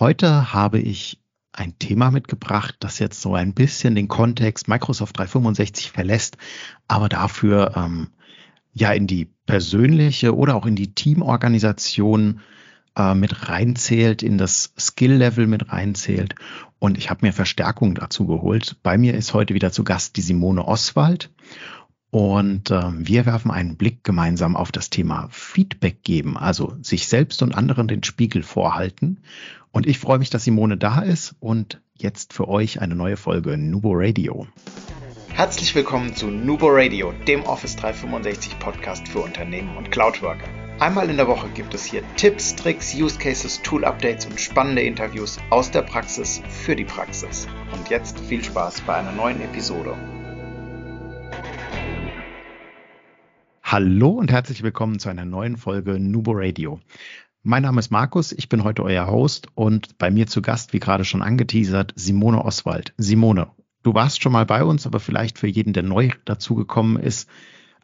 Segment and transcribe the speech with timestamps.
[0.00, 1.20] Heute habe ich
[1.52, 6.36] ein Thema mitgebracht, das jetzt so ein bisschen den Kontext Microsoft 365 verlässt,
[6.86, 8.10] aber dafür ähm,
[8.72, 12.40] ja in die persönliche oder auch in die Teamorganisation
[12.96, 16.36] äh, mit reinzählt, in das Skill-Level mit reinzählt.
[16.78, 18.76] Und ich habe mir Verstärkung dazu geholt.
[18.84, 21.30] Bei mir ist heute wieder zu Gast die Simone Oswald.
[22.10, 27.42] Und äh, wir werfen einen Blick gemeinsam auf das Thema Feedback geben, also sich selbst
[27.42, 29.18] und anderen den Spiegel vorhalten.
[29.72, 33.58] Und ich freue mich, dass Simone da ist und jetzt für euch eine neue Folge
[33.58, 34.46] Nubo Radio.
[35.28, 40.48] Herzlich willkommen zu Nubo Radio, dem Office 365 Podcast für Unternehmen und Cloudworker.
[40.80, 44.82] Einmal in der Woche gibt es hier Tipps, Tricks, Use Cases, Tool Updates und spannende
[44.82, 47.46] Interviews aus der Praxis für die Praxis.
[47.72, 49.96] Und jetzt viel Spaß bei einer neuen Episode.
[53.70, 56.80] Hallo und herzlich willkommen zu einer neuen Folge Nubo Radio.
[57.42, 60.78] Mein Name ist Markus, ich bin heute euer Host und bei mir zu Gast, wie
[60.78, 62.94] gerade schon angeteasert, Simone Oswald.
[62.96, 63.50] Simone,
[63.82, 67.28] du warst schon mal bei uns, aber vielleicht für jeden, der neu dazugekommen ist,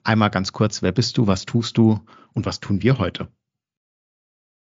[0.05, 2.01] einmal ganz kurz, wer bist du, was tust du
[2.33, 3.29] und was tun wir heute?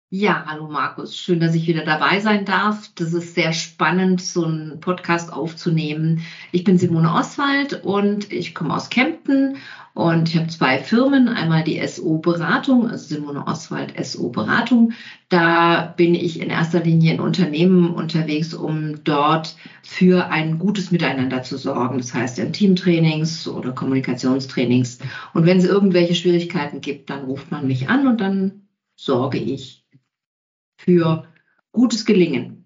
[0.08, 2.88] Ja, hallo Markus, schön, dass ich wieder dabei sein darf.
[2.94, 6.22] Das ist sehr spannend, so einen Podcast aufzunehmen.
[6.52, 9.56] Ich bin Simone Oswald und ich komme aus Kempten
[9.94, 14.92] und ich habe zwei Firmen, einmal die SO Beratung, also Simone Oswald SO Beratung.
[15.28, 21.42] Da bin ich in erster Linie in Unternehmen unterwegs, um dort für ein gutes Miteinander
[21.42, 21.98] zu sorgen.
[21.98, 25.00] Das heißt in Teamtrainings oder Kommunikationstrainings.
[25.34, 29.85] Und wenn es irgendwelche Schwierigkeiten gibt, dann ruft man mich an und dann sorge ich
[30.76, 31.26] für
[31.72, 32.64] gutes Gelingen.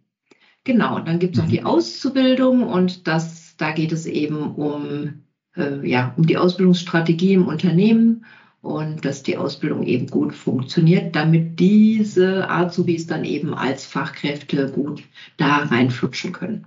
[0.64, 1.66] Genau, und dann gibt es noch die mhm.
[1.66, 5.22] Auszubildung und das, da geht es eben um,
[5.56, 8.24] äh, ja, um die Ausbildungsstrategie im Unternehmen
[8.60, 15.02] und dass die Ausbildung eben gut funktioniert, damit diese Azubis dann eben als Fachkräfte gut
[15.38, 16.66] da reinflutschen können.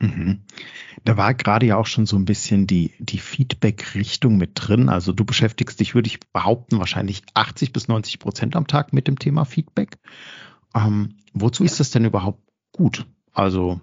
[0.00, 0.40] Mhm.
[1.04, 4.88] Da war gerade ja auch schon so ein bisschen die, die Feedback-Richtung mit drin.
[4.88, 9.08] Also du beschäftigst dich, würde ich behaupten, wahrscheinlich 80 bis 90 Prozent am Tag mit
[9.08, 9.98] dem Thema Feedback.
[10.74, 11.66] Ähm, wozu ja.
[11.66, 13.06] ist das denn überhaupt gut?
[13.32, 13.80] Also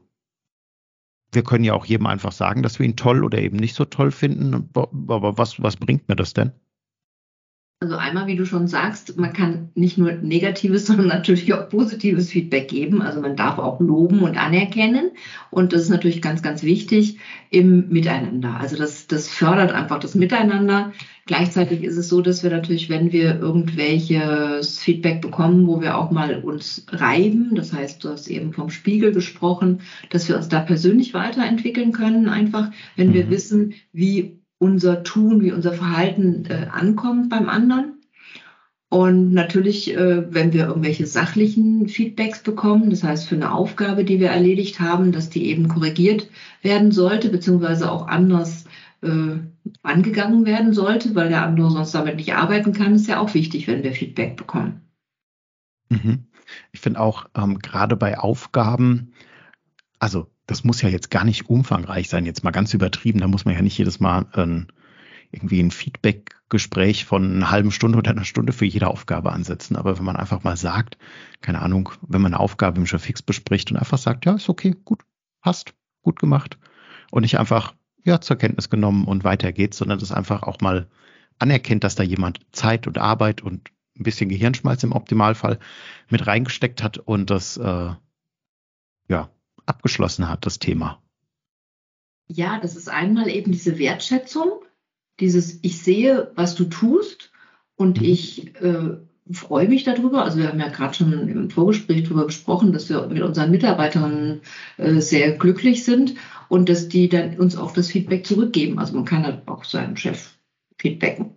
[1.31, 3.85] wir können ja auch jedem einfach sagen, dass wir ihn toll oder eben nicht so
[3.85, 4.69] toll finden.
[4.73, 6.51] Aber was, was bringt mir das denn?
[7.83, 12.29] Also einmal, wie du schon sagst, man kann nicht nur negatives, sondern natürlich auch positives
[12.29, 13.01] Feedback geben.
[13.01, 15.09] Also man darf auch loben und anerkennen.
[15.49, 17.17] Und das ist natürlich ganz, ganz wichtig
[17.49, 18.55] im Miteinander.
[18.59, 20.93] Also das, das fördert einfach das Miteinander.
[21.25, 26.11] Gleichzeitig ist es so, dass wir natürlich, wenn wir irgendwelches Feedback bekommen, wo wir auch
[26.11, 29.81] mal uns reiben, das heißt, du hast eben vom Spiegel gesprochen,
[30.11, 33.13] dass wir uns da persönlich weiterentwickeln können, einfach, wenn mhm.
[33.13, 37.95] wir wissen, wie unser Tun, wie unser Verhalten äh, ankommt beim anderen.
[38.89, 44.19] Und natürlich, äh, wenn wir irgendwelche sachlichen Feedbacks bekommen, das heißt für eine Aufgabe, die
[44.19, 46.29] wir erledigt haben, dass die eben korrigiert
[46.61, 48.65] werden sollte, beziehungsweise auch anders
[49.01, 49.39] äh,
[49.81, 53.67] angegangen werden sollte, weil der andere sonst damit nicht arbeiten kann, ist ja auch wichtig,
[53.67, 54.81] wenn wir Feedback bekommen.
[55.89, 56.27] Mhm.
[56.71, 59.13] Ich finde auch ähm, gerade bei Aufgaben,
[59.97, 63.19] also das muss ja jetzt gar nicht umfangreich sein, jetzt mal ganz übertrieben.
[63.19, 64.67] Da muss man ja nicht jedes Mal ähm,
[65.31, 69.77] irgendwie ein Feedback-Gespräch von einer halben Stunde oder einer Stunde für jede Aufgabe ansetzen.
[69.77, 70.97] Aber wenn man einfach mal sagt,
[71.39, 74.75] keine Ahnung, wenn man eine Aufgabe im Fix bespricht und einfach sagt, ja, ist okay,
[74.83, 75.03] gut,
[75.41, 76.57] passt, gut gemacht.
[77.11, 77.73] Und nicht einfach,
[78.03, 80.89] ja, zur Kenntnis genommen und weiter geht's, sondern das einfach auch mal
[81.39, 85.59] anerkennt, dass da jemand Zeit und Arbeit und ein bisschen Gehirnschmalz im Optimalfall
[86.09, 87.91] mit reingesteckt hat und das äh,
[89.07, 89.29] ja
[89.71, 91.01] abgeschlossen hat, das Thema?
[92.27, 94.51] Ja, das ist einmal eben diese Wertschätzung,
[95.19, 97.31] dieses Ich sehe, was du tust
[97.75, 98.07] und mhm.
[98.07, 98.97] ich äh,
[99.31, 100.23] freue mich darüber.
[100.23, 104.41] Also wir haben ja gerade schon im Vorgespräch darüber gesprochen, dass wir mit unseren Mitarbeitern
[104.77, 106.15] äh, sehr glücklich sind
[106.47, 108.79] und dass die dann uns auch das Feedback zurückgeben.
[108.79, 110.35] Also man kann halt auch seinen Chef
[110.77, 111.31] feedbacken.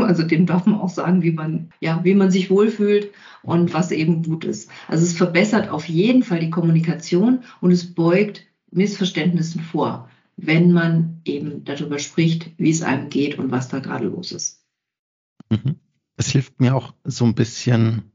[0.10, 3.10] Also dem darf man auch sagen, wie man, ja, wie man sich wohlfühlt
[3.42, 4.70] und was eben gut ist.
[4.88, 11.20] Also es verbessert auf jeden Fall die Kommunikation und es beugt Missverständnissen vor, wenn man
[11.24, 14.64] eben darüber spricht, wie es einem geht und was da gerade los ist.
[15.50, 15.76] Mhm.
[16.16, 18.12] Es hilft mir auch so ein bisschen,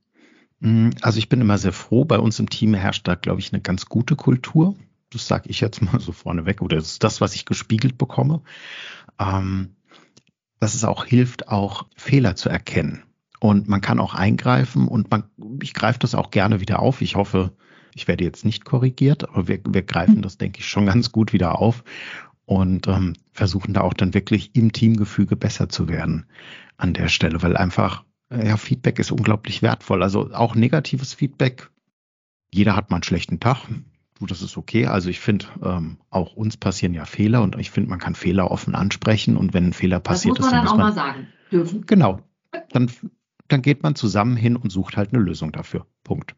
[0.61, 3.51] hm, also ich bin immer sehr froh, bei uns im Team herrscht da, glaube ich,
[3.51, 4.75] eine ganz gute Kultur.
[5.09, 8.41] Das sage ich jetzt mal so vorneweg, oder das ist das, was ich gespiegelt bekomme.
[9.19, 9.75] Ähm,
[10.65, 13.03] dass es auch hilft, auch Fehler zu erkennen.
[13.39, 15.25] Und man kann auch eingreifen und man,
[15.61, 17.01] ich greife das auch gerne wieder auf.
[17.01, 17.51] Ich hoffe,
[17.93, 21.33] ich werde jetzt nicht korrigiert, aber wir, wir greifen das, denke ich, schon ganz gut
[21.33, 21.83] wieder auf
[22.45, 26.25] und ähm, versuchen da auch dann wirklich im Teamgefüge besser zu werden
[26.77, 30.01] an der Stelle, weil einfach, ja, Feedback ist unglaublich wertvoll.
[30.01, 31.69] Also auch negatives Feedback
[32.51, 33.67] jeder hat mal einen schlechten Tag.
[34.19, 34.85] Du, das ist okay.
[34.85, 38.49] Also ich finde, ähm, auch uns passieren ja Fehler und ich finde, man kann Fehler
[38.49, 40.95] offen ansprechen und wenn ein Fehler passiert das muss man ist, dann dann auch muss
[40.95, 41.85] man mal sagen dürfen.
[41.85, 42.19] genau,
[42.71, 42.89] dann
[43.49, 45.85] dann geht man zusammen hin und sucht halt eine Lösung dafür.
[46.03, 46.35] Punkt.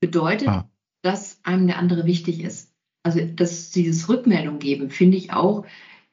[0.00, 0.70] Bedeutet, Ah.
[1.02, 2.72] dass einem der andere wichtig ist.
[3.02, 5.66] Also dass dieses Rückmeldung geben, finde ich auch,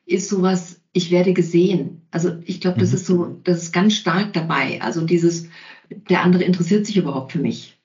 [0.06, 2.02] ist sowas, ich werde gesehen.
[2.12, 2.96] Also ich glaube, das Mhm.
[2.96, 4.82] ist so, das ist ganz stark dabei.
[4.82, 5.48] Also dieses,
[6.10, 7.78] der andere interessiert sich überhaupt für mich.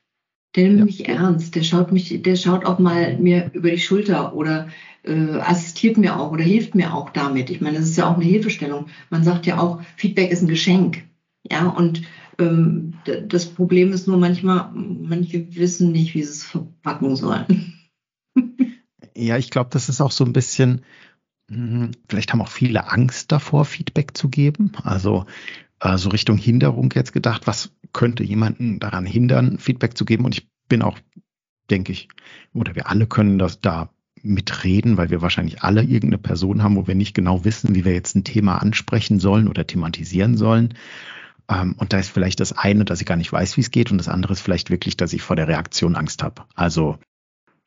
[0.56, 0.85] Der nimmt Ja.
[0.87, 4.69] mich ernst, der schaut mich, der schaut auch mal mir über die Schulter oder
[5.05, 7.50] äh, assistiert mir auch oder hilft mir auch damit.
[7.50, 8.87] Ich meine, das ist ja auch eine Hilfestellung.
[9.11, 11.05] Man sagt ja auch, Feedback ist ein Geschenk.
[11.50, 12.03] Ja, und
[12.38, 12.94] ähm,
[13.29, 17.75] das Problem ist nur manchmal, manche wissen nicht, wie sie es verpacken sollen.
[19.17, 20.82] Ja, ich glaube, das ist auch so ein bisschen,
[21.50, 24.73] hm, vielleicht haben auch viele Angst davor, Feedback zu geben.
[24.82, 25.26] Also
[25.81, 30.25] äh, so Richtung Hinderung jetzt gedacht, was könnte jemanden daran hindern, Feedback zu geben?
[30.25, 30.99] Und ich bin auch,
[31.70, 32.08] denke ich,
[32.52, 33.90] oder wir alle können das da
[34.23, 37.93] mitreden, weil wir wahrscheinlich alle irgendeine Person haben, wo wir nicht genau wissen, wie wir
[37.93, 40.75] jetzt ein Thema ansprechen sollen oder thematisieren sollen.
[41.49, 43.90] Ähm, und da ist vielleicht das eine, dass ich gar nicht weiß, wie es geht,
[43.90, 46.44] und das andere ist vielleicht wirklich, dass ich vor der Reaktion Angst habe.
[46.55, 46.99] Also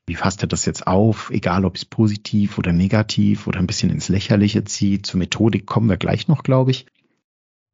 [0.06, 3.92] wie fasst er das jetzt auf, egal ob es positiv oder negativ oder ein bisschen
[3.92, 5.06] ins Lächerliche zieht.
[5.06, 6.88] Zur Methodik kommen wir gleich noch, glaube ich.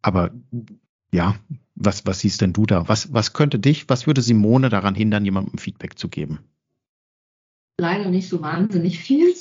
[0.05, 0.29] Aber
[1.11, 1.35] ja,
[1.73, 2.87] was, was siehst denn du da?
[2.87, 6.41] Was, was könnte dich, was würde Simone daran hindern, jemandem Feedback zu geben?
[7.79, 9.33] Leider nicht so wahnsinnig viel.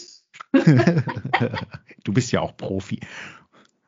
[0.55, 3.01] du bist ja auch Profi.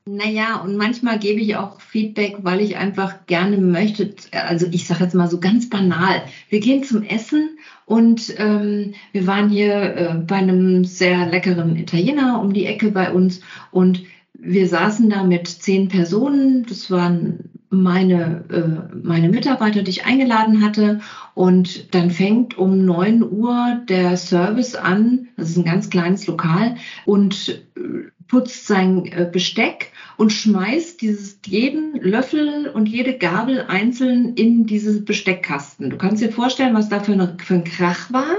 [0.05, 5.05] Naja, und manchmal gebe ich auch Feedback, weil ich einfach gerne möchte, also ich sage
[5.05, 10.15] jetzt mal so ganz banal, wir gehen zum Essen und ähm, wir waren hier äh,
[10.15, 13.41] bei einem sehr leckeren Italiener um die Ecke bei uns
[13.71, 14.03] und
[14.47, 20.65] wir saßen da mit zehn Personen, das waren meine, äh, meine Mitarbeiter, die ich eingeladen
[20.65, 21.01] hatte.
[21.35, 26.77] Und dann fängt um neun Uhr der Service an, das ist ein ganz kleines Lokal,
[27.05, 34.35] und äh, putzt sein äh, Besteck und schmeißt dieses, jeden Löffel und jede Gabel einzeln
[34.35, 35.91] in dieses Besteckkasten.
[35.91, 38.37] Du kannst dir vorstellen, was da für, eine, für ein Krach war.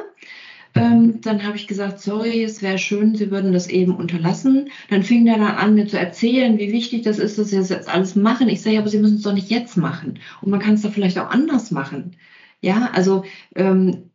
[0.78, 4.70] Ähm, dann habe ich gesagt, sorry, es wäre schön, Sie würden das eben unterlassen.
[4.90, 7.70] Dann fing der dann an, mir zu erzählen, wie wichtig das ist, dass Sie das
[7.70, 8.50] jetzt alles machen.
[8.50, 10.20] Ich sage, aber Sie müssen es doch nicht jetzt machen.
[10.42, 12.16] Und man kann es doch vielleicht auch anders machen.
[12.62, 13.24] Ja, also
[13.56, 14.10] ähm,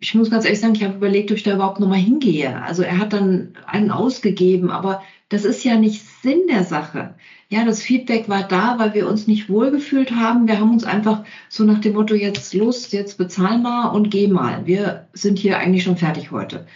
[0.00, 2.62] ich muss ganz ehrlich sagen, ich habe überlegt, ob ich da überhaupt nochmal hingehe.
[2.62, 7.14] Also er hat dann einen ausgegeben, aber das ist ja nicht Sinn der Sache.
[7.50, 10.48] Ja, das Feedback war da, weil wir uns nicht wohlgefühlt haben.
[10.48, 14.26] Wir haben uns einfach so nach dem Motto, jetzt los, jetzt bezahl mal und geh
[14.26, 14.66] mal.
[14.66, 16.66] Wir sind hier eigentlich schon fertig heute.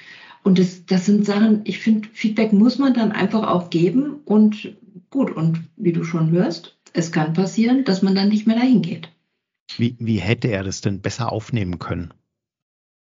[0.44, 4.20] Und das, das sind Sachen, ich finde, Feedback muss man dann einfach auch geben.
[4.24, 4.76] Und
[5.10, 8.82] gut, und wie du schon hörst, es kann passieren, dass man dann nicht mehr dahin
[8.82, 9.08] geht.
[9.78, 12.14] Wie, wie hätte er das denn besser aufnehmen können?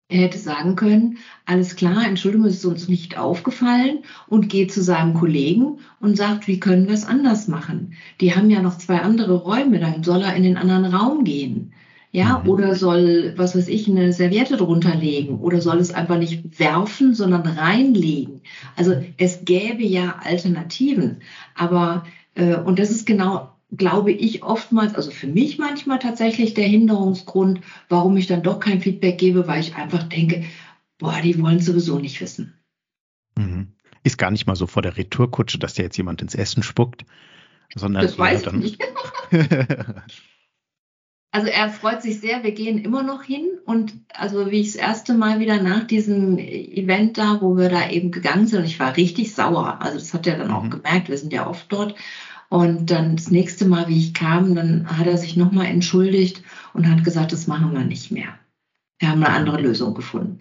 [0.09, 4.81] Er hätte sagen können, alles klar, Entschuldigung, es ist uns nicht aufgefallen und geht zu
[4.83, 7.93] seinem Kollegen und sagt, wie können wir es anders machen?
[8.21, 11.73] Die haben ja noch zwei andere Räume, dann soll er in den anderen Raum gehen.
[12.13, 12.49] Ja, Mhm.
[12.49, 17.13] oder soll, was weiß ich, eine Serviette drunter legen oder soll es einfach nicht werfen,
[17.15, 18.43] sondern reinlegen.
[18.77, 21.21] Also es gäbe ja Alternativen.
[21.55, 22.05] Aber,
[22.35, 27.61] äh, und das ist genau glaube ich, oftmals, also für mich manchmal tatsächlich der Hinderungsgrund,
[27.89, 30.45] warum ich dann doch kein Feedback gebe, weil ich einfach denke,
[30.99, 32.55] boah, die wollen sowieso nicht wissen.
[33.37, 33.73] Mhm.
[34.05, 37.05] Ist gar nicht mal so vor der Retourkutsche, dass dir jetzt jemand ins Essen spuckt,
[37.75, 38.79] sondern Das weiß ich nicht.
[41.33, 44.77] Also er freut sich sehr, wir gehen immer noch hin und also wie ich das
[44.77, 48.81] erste Mal wieder nach diesem Event da, wo wir da eben gegangen sind, und ich
[48.81, 50.71] war richtig sauer, also das hat er dann auch Mhm.
[50.71, 51.95] gemerkt, wir sind ja oft dort
[52.49, 56.43] und dann das nächste Mal, wie ich kam, dann hat er sich nochmal entschuldigt
[56.75, 58.39] und hat gesagt, das machen wir nicht mehr.
[58.99, 60.39] Wir haben eine andere Lösung gefunden.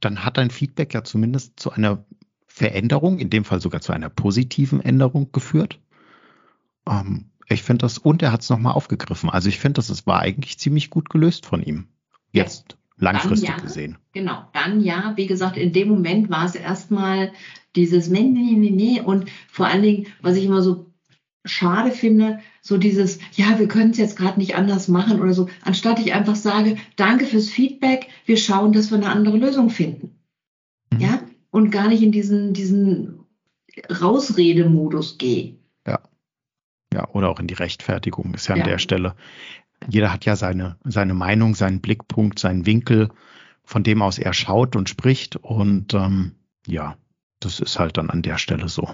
[0.00, 2.04] Dann hat dein Feedback ja zumindest zu einer
[2.46, 5.80] Veränderung, in dem Fall sogar zu einer positiven Änderung geführt.
[6.88, 9.30] Ähm, ich finde das, und er hat es nochmal aufgegriffen.
[9.30, 11.88] Also ich finde, das es war eigentlich ziemlich gut gelöst von ihm.
[12.30, 13.64] Jetzt langfristig Dann ja.
[13.64, 13.98] gesehen.
[14.12, 17.32] Genau, dann ja, wie gesagt, in dem Moment war es erstmal
[17.76, 20.86] dieses Meh, Meh, Meh, Meh und vor allen Dingen, was ich immer so
[21.44, 25.48] schade finde, so dieses, ja, wir können es jetzt gerade nicht anders machen oder so,
[25.62, 30.20] anstatt ich einfach sage, danke fürs Feedback, wir schauen, dass wir eine andere Lösung finden.
[30.92, 31.00] Mhm.
[31.00, 33.24] Ja, und gar nicht in diesen, diesen
[33.90, 35.56] Rausredemodus gehe.
[36.92, 38.66] Ja, oder auch in die Rechtfertigung ist ja an Ja.
[38.66, 39.14] der Stelle.
[39.88, 43.10] Jeder hat ja seine, seine Meinung, seinen Blickpunkt, seinen Winkel,
[43.64, 45.36] von dem aus er schaut und spricht.
[45.36, 46.32] Und ähm,
[46.66, 46.96] ja,
[47.40, 48.88] das ist halt dann an der Stelle so.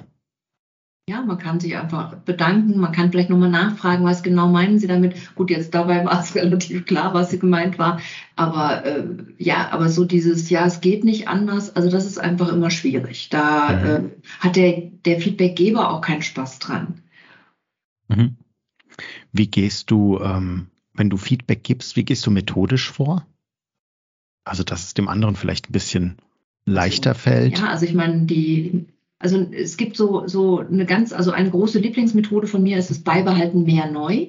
[1.09, 4.87] Ja, man kann sich einfach bedanken, man kann vielleicht nochmal nachfragen, was genau meinen Sie
[4.87, 5.35] damit.
[5.37, 7.99] Gut, jetzt dabei war es relativ klar, was sie gemeint war.
[8.37, 9.05] Aber äh,
[9.39, 13.31] ja, aber so dieses, ja, es geht nicht anders, also das ist einfach immer schwierig.
[13.31, 13.87] Da mhm.
[13.87, 17.01] äh, hat der, der Feedbackgeber auch keinen Spaß dran.
[18.09, 18.37] Mhm.
[19.33, 20.67] Wie gehst du, ähm,
[20.99, 23.27] wenn du Feedback gibst, wie gehst du methodisch vor?
[24.45, 26.17] Also, dass es dem anderen vielleicht ein bisschen
[26.65, 27.59] leichter fällt.
[27.59, 28.87] Ja, also ich meine, die
[29.19, 33.01] also es gibt so, so eine ganz, also eine große Lieblingsmethode von mir ist das
[33.01, 34.29] Beibehalten mehr neu.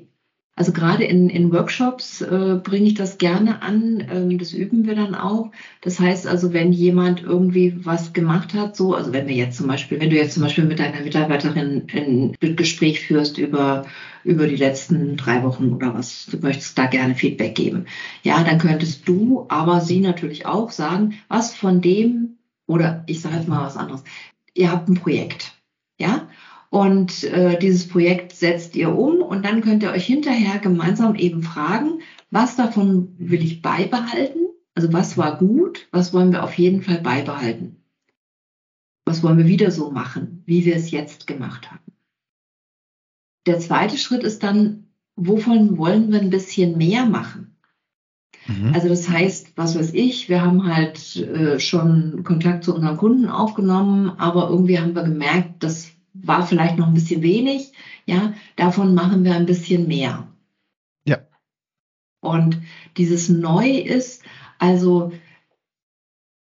[0.60, 4.06] Also gerade in, in Workshops äh, bringe ich das gerne an.
[4.12, 5.54] Ähm, das üben wir dann auch.
[5.80, 9.68] Das heißt also, wenn jemand irgendwie was gemacht hat, so, also wenn wir jetzt zum
[9.68, 13.86] Beispiel, wenn du jetzt zum Beispiel mit deiner Mitarbeiterin ein Gespräch führst über,
[14.26, 17.86] über die letzten drei Wochen oder was, du möchtest da gerne Feedback geben.
[18.24, 22.36] Ja, dann könntest du, aber sie natürlich auch sagen, was von dem,
[22.68, 24.04] oder ich sage jetzt mal was anderes,
[24.56, 25.54] ihr habt ein Projekt,
[25.98, 26.28] ja,
[26.70, 31.42] und äh, dieses Projekt setzt ihr um und dann könnt ihr euch hinterher gemeinsam eben
[31.42, 34.48] fragen, was davon will ich beibehalten?
[34.76, 35.88] Also was war gut?
[35.92, 37.78] Was wollen wir auf jeden Fall beibehalten?
[39.04, 41.92] Was wollen wir wieder so machen, wie wir es jetzt gemacht haben?
[43.48, 47.58] Der zweite Schritt ist dann, wovon wollen wir ein bisschen mehr machen?
[48.46, 48.74] Mhm.
[48.76, 53.28] Also das heißt, was weiß ich, wir haben halt äh, schon Kontakt zu unseren Kunden
[53.28, 57.74] aufgenommen, aber irgendwie haben wir gemerkt, das war vielleicht noch ein bisschen wenig.
[58.06, 60.28] Ja, davon machen wir ein bisschen mehr.
[61.06, 61.20] Ja.
[62.22, 62.60] Und
[62.98, 64.24] dieses Neu ist,
[64.58, 65.12] also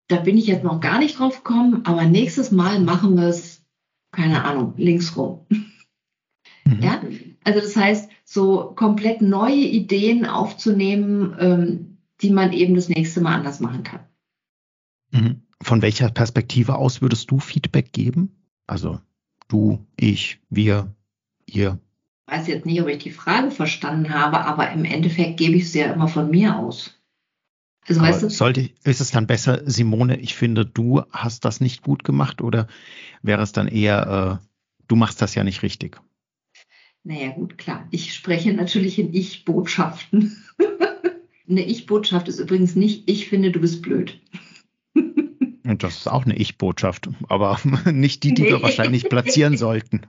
[0.07, 3.65] da bin ich jetzt noch gar nicht drauf gekommen, aber nächstes Mal machen wir es,
[4.11, 5.45] keine Ahnung, links rum.
[6.65, 6.81] Mhm.
[6.81, 7.01] Ja,
[7.43, 13.35] also das heißt, so komplett neue Ideen aufzunehmen, ähm, die man eben das nächste Mal
[13.35, 14.01] anders machen kann.
[15.11, 15.41] Mhm.
[15.61, 18.35] Von welcher Perspektive aus würdest du Feedback geben?
[18.67, 18.99] Also
[19.47, 20.93] du, ich, wir,
[21.45, 21.79] ihr.
[22.27, 25.63] Ich weiß jetzt nicht, ob ich die Frage verstanden habe, aber im Endeffekt gebe ich
[25.63, 26.99] es ja immer von mir aus.
[27.87, 31.83] Also, weißt du, sollte, ist es dann besser, Simone, ich finde, du hast das nicht
[31.83, 32.67] gut gemacht oder
[33.21, 34.45] wäre es dann eher, äh,
[34.87, 36.01] du machst das ja nicht richtig?
[37.03, 37.87] Naja, gut, klar.
[37.91, 40.43] Ich spreche natürlich in Ich-Botschaften.
[41.47, 44.19] Eine Ich-Botschaft ist übrigens nicht, ich finde, du bist blöd.
[45.65, 47.59] Und das ist auch eine Ich-Botschaft, aber
[47.91, 48.49] nicht die, die nee.
[48.49, 50.01] wir wahrscheinlich platzieren sollten.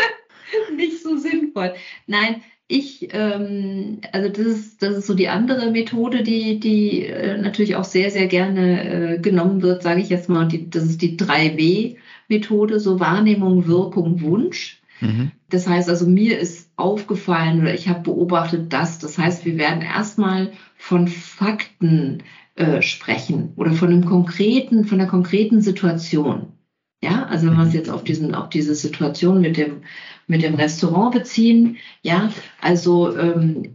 [0.76, 1.74] nicht so sinnvoll.
[2.06, 7.38] Nein, ich, ähm, also das ist, das ist so die andere Methode, die, die äh,
[7.38, 10.48] natürlich auch sehr, sehr gerne äh, genommen wird, sage ich jetzt mal.
[10.48, 14.80] Die, das ist die 3W-Methode, so Wahrnehmung, Wirkung, Wunsch.
[15.00, 15.30] Mhm.
[15.48, 18.98] Das heißt also, mir ist aufgefallen oder ich habe beobachtet das.
[18.98, 22.24] Das heißt, wir werden erstmal von Fakten
[22.56, 26.52] äh, sprechen oder von einem konkreten, von einer konkreten Situation.
[27.02, 29.82] Ja, also wenn wir es jetzt auf diesen, auf diese Situation mit dem,
[30.26, 33.74] mit dem Restaurant beziehen, ja, also ähm,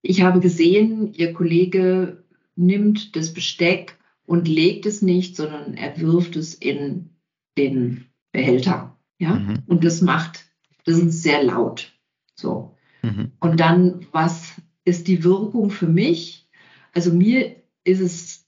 [0.00, 2.24] ich habe gesehen, Ihr Kollege
[2.56, 7.10] nimmt das Besteck und legt es nicht, sondern er wirft es in
[7.58, 8.98] den Behälter.
[9.18, 9.62] Ja, mhm.
[9.66, 10.46] und das macht,
[10.84, 11.92] das ist sehr laut.
[12.34, 12.74] So.
[13.02, 13.32] Mhm.
[13.40, 16.48] Und dann, was ist die Wirkung für mich?
[16.92, 18.46] Also mir ist es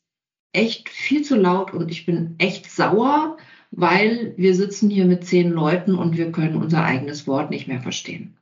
[0.52, 3.36] echt viel zu laut und ich bin echt sauer,
[3.70, 7.80] weil wir sitzen hier mit zehn Leuten und wir können unser eigenes Wort nicht mehr
[7.80, 8.36] verstehen.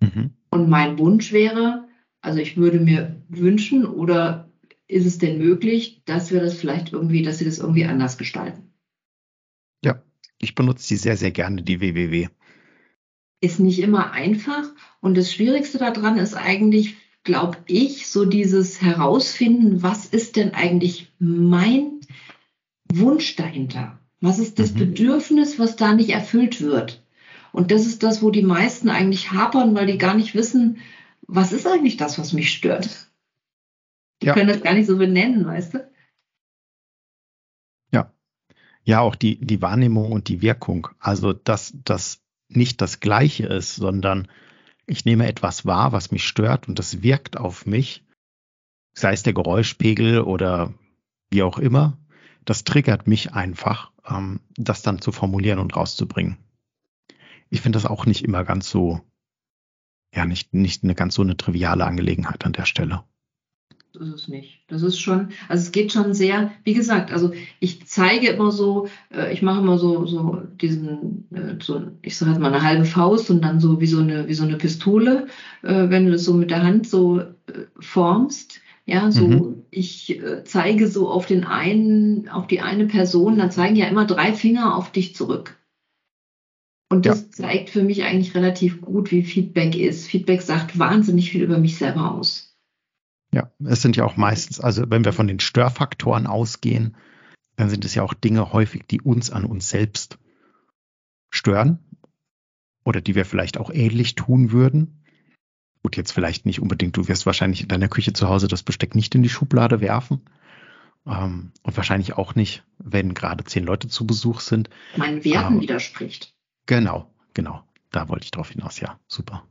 [0.00, 0.30] Mhm.
[0.50, 1.88] Und mein Wunsch wäre,
[2.20, 4.50] also ich würde mir wünschen oder
[4.86, 8.72] ist es denn möglich, dass wir das vielleicht irgendwie, dass sie das irgendwie anders gestalten?
[9.84, 10.02] Ja,
[10.38, 12.28] ich benutze die sehr, sehr gerne, die WWW
[13.40, 14.64] ist nicht immer einfach.
[15.00, 16.96] Und das Schwierigste daran ist eigentlich,
[17.28, 22.00] glaube ich, so dieses Herausfinden, was ist denn eigentlich mein
[22.90, 23.98] Wunsch dahinter?
[24.22, 24.78] Was ist das mhm.
[24.78, 27.04] Bedürfnis, was da nicht erfüllt wird?
[27.52, 30.78] Und das ist das, wo die meisten eigentlich hapern, weil die gar nicht wissen,
[31.26, 33.10] was ist eigentlich das, was mich stört.
[34.22, 34.32] Die ja.
[34.32, 35.90] können das gar nicht so benennen, weißt du?
[37.92, 38.10] Ja.
[38.84, 40.88] Ja, auch die, die Wahrnehmung und die Wirkung.
[40.98, 44.28] Also, dass das nicht das Gleiche ist, sondern
[44.88, 48.04] ich nehme etwas wahr, was mich stört und das wirkt auf mich,
[48.94, 50.74] sei es der Geräuschpegel oder
[51.30, 51.98] wie auch immer,
[52.44, 56.38] das triggert mich einfach, ähm, das dann zu formulieren und rauszubringen.
[57.50, 59.00] Ich finde das auch nicht immer ganz so,
[60.14, 63.04] ja, nicht, nicht eine ganz so eine triviale Angelegenheit an der Stelle
[63.96, 64.60] ist es nicht.
[64.68, 68.88] Das ist schon, also es geht schon sehr, wie gesagt, also ich zeige immer so,
[69.12, 72.84] äh, ich mache immer so, so diesen, äh, so, ich sage jetzt mal eine halbe
[72.84, 75.26] Faust und dann so wie so eine, wie so eine Pistole,
[75.62, 77.22] äh, wenn du das so mit der Hand so
[77.80, 78.60] formst.
[78.86, 79.64] Ja, so mhm.
[79.70, 84.32] ich zeige so auf den einen, auf die eine Person, dann zeigen ja immer drei
[84.32, 85.58] Finger auf dich zurück.
[86.90, 87.30] Und das ja.
[87.30, 90.06] zeigt für mich eigentlich relativ gut, wie Feedback ist.
[90.06, 92.47] Feedback sagt wahnsinnig viel über mich selber aus.
[93.38, 96.96] Ja, es sind ja auch meistens, also wenn wir von den Störfaktoren ausgehen,
[97.54, 100.18] dann sind es ja auch Dinge häufig, die uns an uns selbst
[101.30, 101.78] stören
[102.84, 105.04] oder die wir vielleicht auch ähnlich tun würden.
[105.84, 108.96] Gut, jetzt vielleicht nicht unbedingt, du wirst wahrscheinlich in deiner Küche zu Hause das Besteck
[108.96, 110.22] nicht in die Schublade werfen.
[111.06, 114.68] Ähm, und wahrscheinlich auch nicht, wenn gerade zehn Leute zu Besuch sind.
[114.96, 116.34] Meinen Werten ähm, widerspricht.
[116.66, 117.62] Genau, genau.
[117.92, 118.80] Da wollte ich drauf hinaus.
[118.80, 119.46] Ja, super.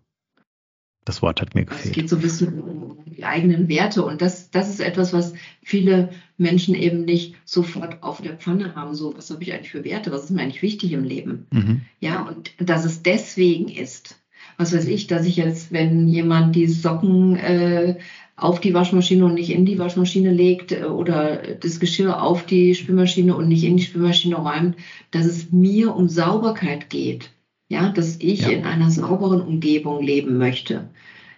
[1.08, 1.86] Das Wort hat mir gefehlt.
[1.86, 5.34] Es geht so ein bisschen um die eigenen Werte und das, das ist etwas, was
[5.64, 8.94] viele Menschen eben nicht sofort auf der Pfanne haben.
[8.94, 10.12] So, was habe ich eigentlich für Werte?
[10.12, 11.48] Was ist mir eigentlich wichtig im Leben?
[11.52, 11.82] Mhm.
[12.02, 14.20] Ja, und dass es deswegen ist.
[14.58, 17.96] Was weiß ich, dass ich jetzt, wenn jemand die Socken äh,
[18.36, 22.76] auf die Waschmaschine und nicht in die Waschmaschine legt äh, oder das Geschirr auf die
[22.76, 24.76] Spülmaschine und nicht in die Spülmaschine räumt,
[25.12, 27.30] dass es mir um Sauberkeit geht.
[27.70, 28.50] Ja, dass ich ja.
[28.50, 30.90] in einer sauberen Umgebung leben möchte.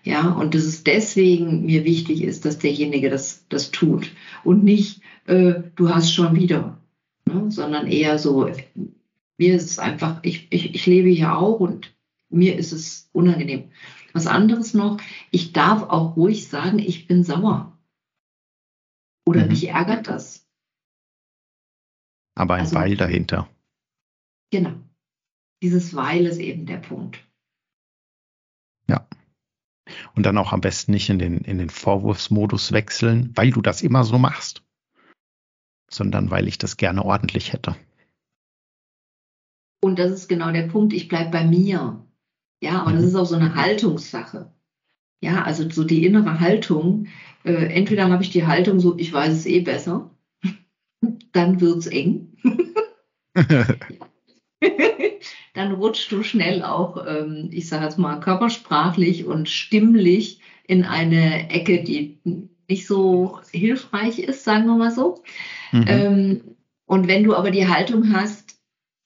[0.04, 4.12] Ja, und dass es deswegen mir wichtig ist, dass derjenige das, das tut
[4.44, 6.80] und nicht, äh, du hast schon wieder,
[7.26, 7.52] ne?
[7.52, 8.50] sondern eher so,
[9.38, 11.94] mir ist es einfach, ich, ich, ich lebe hier auch und
[12.30, 13.72] mir ist es unangenehm.
[14.14, 14.98] Was anderes noch,
[15.32, 17.78] ich darf auch ruhig sagen, ich bin sauer.
[19.26, 19.50] Oder mhm.
[19.50, 20.48] mich ärgert das.
[22.36, 23.50] Aber ein also, Weil dahinter.
[24.50, 24.74] Genau.
[25.62, 27.20] Dieses Weil ist eben der Punkt.
[28.88, 29.08] Ja.
[30.16, 33.82] Und dann auch am besten nicht in den, in den Vorwurfsmodus wechseln, weil du das
[33.82, 34.64] immer so machst,
[35.90, 37.76] sondern weil ich das gerne ordentlich hätte.
[39.82, 42.06] Und das ist genau der Punkt, ich bleibe bei mir.
[42.62, 43.08] Ja, und das mhm.
[43.08, 44.54] ist auch so eine Haltungssache.
[45.22, 47.08] Ja, also so die innere Haltung.
[47.44, 50.12] Äh, entweder habe ich die Haltung so, ich weiß es eh besser,
[51.32, 52.38] dann wird es eng.
[55.54, 61.50] dann rutschst du schnell auch, ähm, ich sage jetzt mal, körpersprachlich und stimmlich in eine
[61.50, 62.20] Ecke, die
[62.70, 65.24] nicht so hilfreich ist, sagen wir mal so.
[65.72, 65.86] Mhm.
[65.88, 66.42] Ähm,
[66.86, 68.60] und wenn du aber die Haltung hast,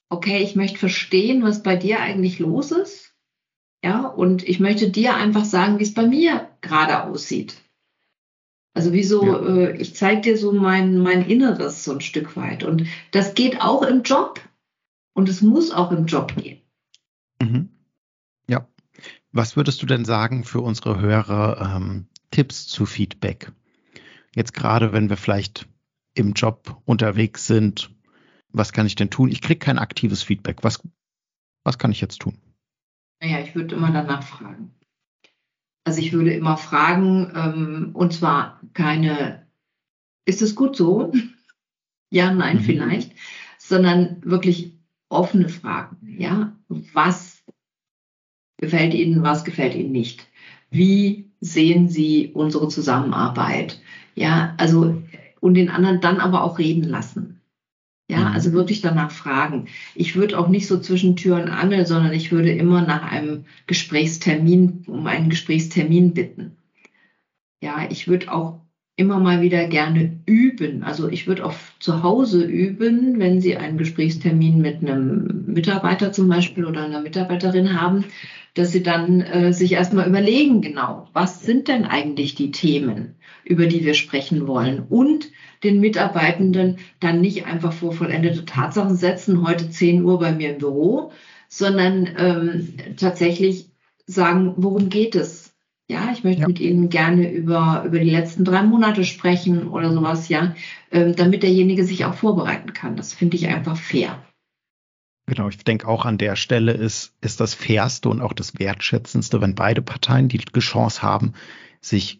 [0.10, 3.14] okay, ich möchte verstehen, was bei dir eigentlich los ist,
[3.84, 7.56] ja, und ich möchte dir einfach sagen, wie es bei mir gerade aussieht.
[8.74, 9.58] Also wieso, ja.
[9.58, 12.64] äh, ich zeige dir so mein, mein Inneres so ein Stück weit.
[12.64, 14.42] Und das geht auch im Job.
[15.14, 16.62] Und es muss auch im Job gehen.
[17.42, 17.70] Mhm.
[18.48, 18.68] Ja.
[19.32, 23.52] Was würdest du denn sagen für unsere Hörer ähm, Tipps zu Feedback?
[24.36, 25.68] Jetzt gerade, wenn wir vielleicht
[26.16, 27.92] im Job unterwegs sind,
[28.50, 29.30] was kann ich denn tun?
[29.30, 30.64] Ich kriege kein aktives Feedback.
[30.64, 30.82] Was,
[31.64, 32.38] was kann ich jetzt tun?
[33.20, 34.74] Naja, ich würde immer danach fragen.
[35.84, 39.48] Also ich würde immer fragen, ähm, und zwar keine,
[40.26, 41.12] ist es gut so?
[42.10, 42.62] ja, nein, mhm.
[42.62, 43.12] vielleicht,
[43.58, 44.78] sondern wirklich
[45.14, 46.16] offene Fragen.
[46.18, 47.44] Ja, was
[48.58, 50.28] gefällt Ihnen, was gefällt Ihnen nicht?
[50.70, 53.82] Wie sehen Sie unsere Zusammenarbeit?
[54.16, 55.02] Ja, also
[55.40, 57.42] und den anderen dann aber auch reden lassen.
[58.10, 58.36] Ja, mhm.
[58.36, 59.68] also wirklich danach fragen.
[59.96, 63.46] Ich würde auch nicht so zwischen Tür und Angel, sondern ich würde immer nach einem
[63.68, 66.58] Gesprächstermin, um einen Gesprächstermin bitten.
[67.62, 68.63] Ja, ich würde auch
[68.96, 70.84] immer mal wieder gerne üben.
[70.84, 76.30] Also ich würde auch zu Hause üben, wenn Sie einen Gesprächstermin mit einem Mitarbeiter zum
[76.30, 78.06] Beispiel oder einer Mitarbeiterin haben,
[78.54, 83.66] dass Sie dann äh, sich erstmal überlegen, genau, was sind denn eigentlich die Themen, über
[83.66, 85.32] die wir sprechen wollen und
[85.64, 90.58] den Mitarbeitenden dann nicht einfach vor vollendete Tatsachen setzen, heute 10 Uhr bei mir im
[90.60, 91.12] Büro,
[91.48, 93.70] sondern ähm, tatsächlich
[94.06, 95.43] sagen, worum geht es?
[95.90, 96.48] Ja, ich möchte ja.
[96.48, 100.56] mit Ihnen gerne über, über die letzten drei Monate sprechen oder sowas, ja,
[100.92, 102.96] ähm, damit derjenige sich auch vorbereiten kann.
[102.96, 104.24] Das finde ich einfach fair.
[105.26, 109.42] Genau, ich denke auch an der Stelle ist, ist das Fairste und auch das Wertschätzendste,
[109.42, 111.34] wenn beide Parteien die Chance haben,
[111.80, 112.20] sich,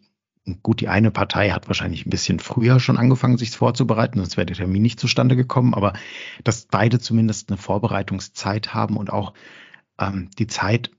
[0.62, 4.46] gut, die eine Partei hat wahrscheinlich ein bisschen früher schon angefangen, sich vorzubereiten, sonst wäre
[4.46, 5.94] der Termin nicht zustande gekommen, aber
[6.46, 9.34] dass beide zumindest eine Vorbereitungszeit haben und auch
[10.00, 10.92] ähm, die Zeit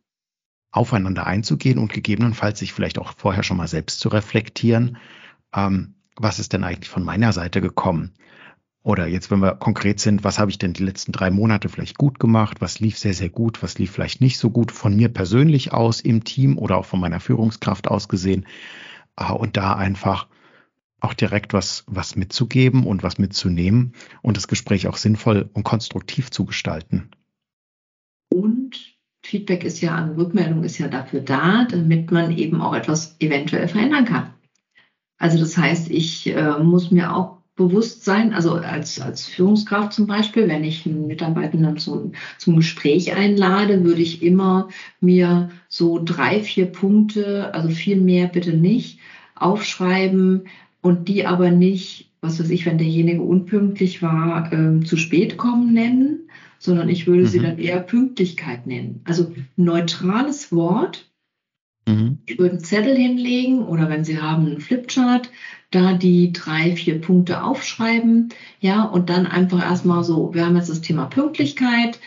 [0.74, 4.98] aufeinander einzugehen und gegebenenfalls sich vielleicht auch vorher schon mal selbst zu reflektieren,
[5.54, 8.14] ähm, was ist denn eigentlich von meiner Seite gekommen?
[8.82, 11.96] Oder jetzt, wenn wir konkret sind, was habe ich denn die letzten drei Monate vielleicht
[11.96, 12.60] gut gemacht?
[12.60, 13.62] Was lief sehr, sehr gut?
[13.62, 17.00] Was lief vielleicht nicht so gut von mir persönlich aus im Team oder auch von
[17.00, 18.46] meiner Führungskraft aus gesehen?
[19.16, 20.26] Äh, und da einfach
[21.00, 26.30] auch direkt was, was mitzugeben und was mitzunehmen und das Gespräch auch sinnvoll und konstruktiv
[26.30, 27.10] zu gestalten.
[28.28, 28.93] Und
[29.34, 33.66] Feedback ist ja, eine Rückmeldung ist ja dafür da, damit man eben auch etwas eventuell
[33.66, 34.32] verändern kann.
[35.18, 40.46] Also das heißt, ich äh, muss mir auch Bewusstsein, also als, als Führungskraft zum Beispiel,
[40.46, 44.68] wenn ich einen Mitarbeitenden zum, zum Gespräch einlade, würde ich immer
[45.00, 49.00] mir so drei, vier Punkte, also viel mehr bitte nicht,
[49.34, 50.42] aufschreiben
[50.80, 55.72] und die aber nicht, was weiß ich, wenn derjenige unpünktlich war, ähm, zu spät kommen
[55.72, 56.23] nennen,
[56.64, 57.26] sondern ich würde mhm.
[57.26, 59.02] sie dann eher Pünktlichkeit nennen.
[59.04, 61.10] Also neutrales Wort.
[61.86, 62.20] Mhm.
[62.24, 65.30] Ich würde einen Zettel hinlegen oder wenn Sie haben einen Flipchart,
[65.70, 70.70] da die drei, vier Punkte aufschreiben, ja, und dann einfach erstmal so, wir haben jetzt
[70.70, 72.00] das Thema Pünktlichkeit.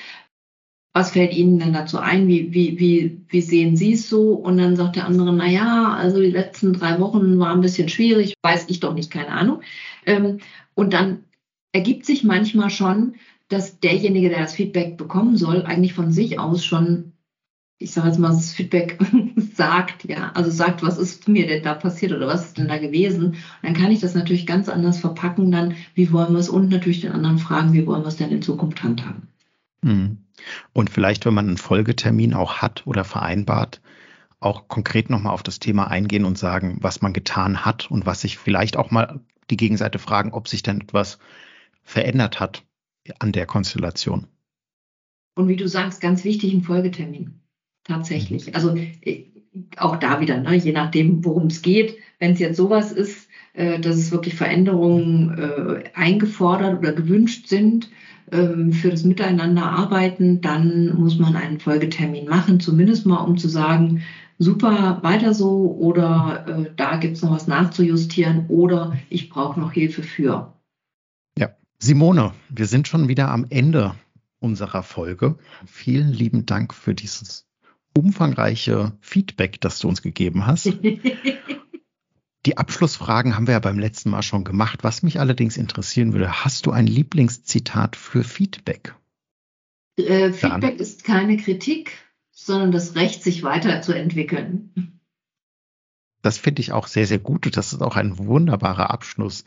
[0.92, 2.28] Was fällt Ihnen denn dazu ein?
[2.28, 4.32] Wie, wie, wie, wie sehen Sie es so?
[4.32, 7.90] Und dann sagt der andere, na ja, also die letzten drei Wochen waren ein bisschen
[7.90, 9.62] schwierig, weiß ich doch nicht, keine Ahnung.
[10.08, 10.40] Ähm,
[10.74, 11.26] und dann
[11.74, 13.14] ergibt sich manchmal schon,
[13.50, 17.14] dass derjenige, der das Feedback bekommen soll, eigentlich von sich aus schon
[17.80, 18.98] ich sage jetzt mal, das Feedback
[19.56, 22.78] sagt, ja, also sagt, was ist mir denn da passiert oder was ist denn da
[22.78, 26.70] gewesen, dann kann ich das natürlich ganz anders verpacken, dann, wie wollen wir es und
[26.70, 29.28] natürlich den anderen fragen, wie wollen wir es denn in Zukunft handhaben.
[29.84, 30.18] Hm.
[30.74, 33.82] Und vielleicht, wenn man einen Folgetermin auch hat oder vereinbart,
[34.40, 38.22] auch konkret nochmal auf das Thema eingehen und sagen, was man getan hat und was
[38.22, 41.18] sich vielleicht auch mal die Gegenseite fragen, ob sich denn etwas
[41.84, 42.64] verändert hat
[43.20, 44.28] an der Konstellation.
[45.36, 47.42] Und wie du sagst, ganz wichtig, ein Folgetermin
[47.84, 48.48] tatsächlich.
[48.48, 48.56] Mhm.
[48.56, 49.26] Also äh,
[49.78, 51.98] auch da wieder, ne, je nachdem, worum es geht.
[52.20, 57.90] Wenn es jetzt sowas ist, äh, dass es wirklich Veränderungen äh, eingefordert oder gewünscht sind
[58.32, 64.04] ähm, für das Miteinanderarbeiten, dann muss man einen Folgetermin machen, zumindest mal, um zu sagen,
[64.40, 69.72] super, weiter so oder äh, da gibt es noch was nachzujustieren oder ich brauche noch
[69.72, 70.54] Hilfe für.
[71.80, 73.96] Simone, wir sind schon wieder am Ende
[74.40, 75.38] unserer Folge.
[75.66, 77.48] Vielen lieben Dank für dieses
[77.96, 80.66] umfangreiche Feedback, das du uns gegeben hast.
[82.46, 84.84] Die Abschlussfragen haben wir ja beim letzten Mal schon gemacht.
[84.84, 88.96] Was mich allerdings interessieren würde, hast du ein Lieblingszitat für Feedback?
[89.98, 91.92] Äh, Feedback ist keine Kritik,
[92.32, 94.97] sondern das Recht, sich weiterzuentwickeln.
[96.28, 97.56] Das finde ich auch sehr, sehr gut.
[97.56, 99.46] Das ist auch ein wunderbarer Abschluss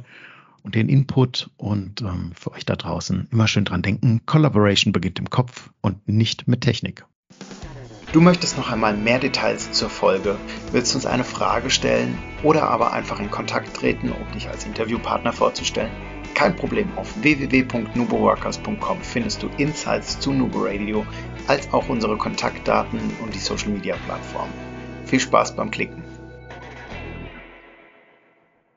[0.62, 1.50] und den Input.
[1.56, 6.06] Und ähm, für euch da draußen immer schön dran denken, Collaboration beginnt im Kopf und
[6.08, 7.04] nicht mit Technik.
[8.12, 10.36] Du möchtest noch einmal mehr Details zur Folge,
[10.72, 15.32] willst uns eine Frage stellen oder aber einfach in Kontakt treten, um dich als Interviewpartner
[15.32, 15.92] vorzustellen?
[16.34, 21.06] Kein Problem, auf www.nuboworkers.com findest du Insights zu Nubo Radio,
[21.46, 24.48] als auch unsere Kontaktdaten und die Social Media Plattform.
[25.04, 26.09] Viel Spaß beim Klicken!